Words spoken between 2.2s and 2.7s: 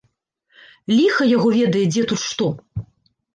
што.